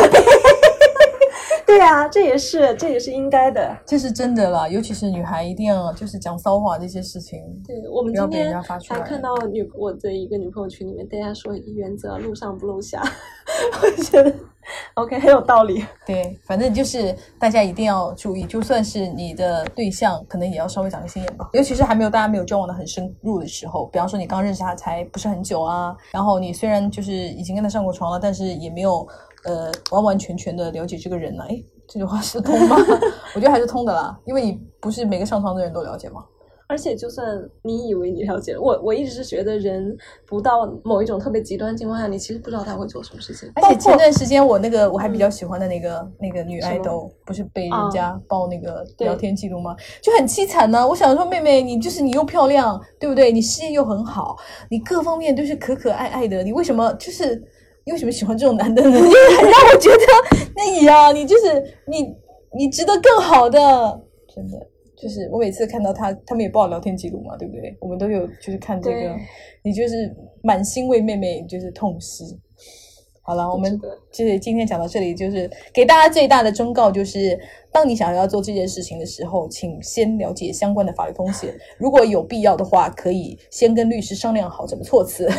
[1.69, 3.77] 对啊，这也是这也是应该的。
[3.85, 7.39] 这是真的啦，尤其是女孩一定要就是讲骚话这些事情。
[7.63, 12.99] 对我们今天家发出来还看到女我的一个女朋友群里面，大家说一个原则：路上不露下。
[13.83, 14.33] 我觉得
[14.95, 15.85] OK 很有道理。
[16.07, 21.47] 对，反正就是大家一定要注意，就算是你的对象，可能也要稍微长个心眼吧。
[21.53, 29.07] 尤其是还没有大家没有交往的很深入的时候，比方说你刚认识他才不是很久啊，然后你虽然就是已经跟他上过床了，但是也没有
[29.45, 31.43] 呃完完全全的了解这个人呢。
[31.49, 32.75] 诶，这句话是通吗？
[33.35, 36.23] 我觉得还是通的啦，因为你不是每个上床的人都了解嘛。
[36.71, 37.25] 而且，就算
[37.63, 39.97] 你以为你了解了，我我一直是觉得人
[40.27, 43.51] 不到某一种特别极端情况下，你其实不知道他会做什么事情。
[43.55, 49.75] 而且前段时间我那个我还比较喜欢的那个、那个女爱豆不是被啊人家爆那个聊天记录吗？
[49.99, 53.31] 就很凄惨呢、我想说，妹妹，你就是你又漂亮，对不对？
[53.31, 54.37] 你事业又很好，
[54.69, 57.43] 你各方面都是可可爱爱的，你为什么就是
[57.85, 58.91] 你为什么喜欢这种男的呢？
[58.91, 60.05] 就是很让我觉得，
[60.55, 62.15] 那你呀、你就是你
[62.57, 63.59] 你值得更好的，
[64.33, 64.57] 真的。
[65.01, 67.73] 就是我每次看到他，他们也报聊天记录嘛，对不对？
[67.79, 69.15] 我们都有就是看这个，
[69.63, 70.13] 你就是
[70.43, 72.37] 满心为妹妹就是痛惜。
[73.21, 73.79] 好了，我们
[74.11, 77.39] 就是今天讲到这里，就是给大家最大的忠告就是，
[77.71, 81.55] 当你想要做这件事情的时候，请先了解相关的法律风险。
[81.77, 85.29] 如果有必要的话，可以先跟律师商量好怎么措辞。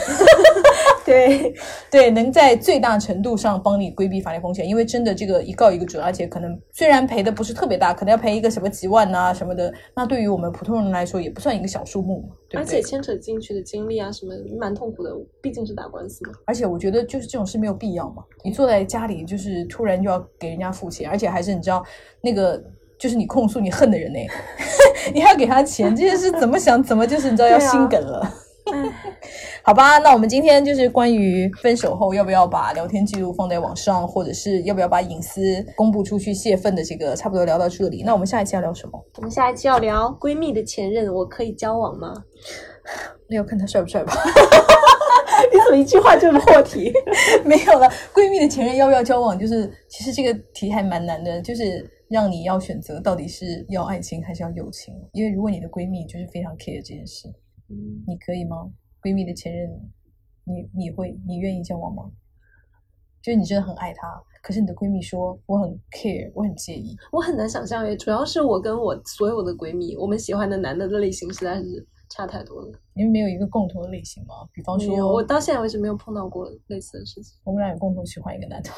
[1.10, 1.54] 对
[1.90, 12.64] 对，能在最大程度上帮你规避法律风险，因为真的这个一告一个准，而且可能虽然赔的不是特别大，可能要赔一个什么几万呐、什么的，那对于我们普通人来说也不算一个小数目而？
[12.64, 16.32] 且牵扯进去的精力啊，什么蛮痛苦的，毕竟是打官司嘛。
[16.46, 21.84] 而且我觉得就是这种事没有必要嘛，你坐在家里就是突然就要给人家付钱，而且还是你知道
[22.20, 22.62] 那个
[22.98, 24.18] 就是你控诉你恨的人呢，
[25.12, 28.32] 你还要给他钱，这件事怎么想怎么就是你知道要心梗了。
[29.64, 38.02] 好吧，那我们今天就是关于分手后要不要把聊天记录放在网上，或者是要不要把隐私公布出去泄愤的这个，差不多聊到这里。
[38.04, 39.04] 那我们下一期要聊什么？
[39.16, 42.12] 我们下一期要聊闺蜜的前任，我可以交往吗？
[43.28, 44.12] 那要看他帅不帅吧。
[45.52, 46.92] 你怎么一句话就破题？
[47.44, 49.38] 没有了，闺蜜的前任要不要交往？
[49.38, 54.94] 就是其实这个题还蛮难的，就是让你要选择到底是要爱情还是要友情。
[55.12, 57.34] 因为如果你的闺蜜就是非常 care 这件事，嗯，
[58.06, 58.70] 你可以吗？
[59.02, 59.70] 闺蜜的前任，
[60.44, 62.10] 你你会你愿意交往吗？
[63.22, 64.08] 就是你真的很爱他，
[64.42, 66.96] 可是你的闺蜜说我很 care，我很介意。
[67.12, 72.72] 我很难想象诶，主要是我跟我所有的闺蜜，我们喜欢的男的的类型实在是差太多了。
[72.94, 74.34] 因为没有一个共同的类型吗？
[74.52, 77.38] 比方说，我到现在为止没有碰到过类似的事情。
[77.44, 78.70] 我们俩有共同喜欢一个男的，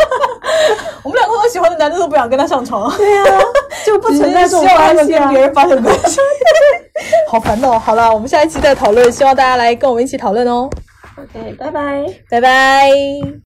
[1.02, 2.88] 我们俩共同喜欢的男的都不想跟他上床。
[2.96, 3.24] 对呀、
[3.84, 5.40] 就不存在这种关系啊跟别。
[5.40, 6.20] 人发生关系。
[7.28, 7.78] 好烦哦！
[7.78, 10.68] 好了，我们下一期再讨论，希望大家来跟我们一起讨论哦。
[11.16, 12.04] OK，拜拜。
[12.28, 12.90] 拜拜。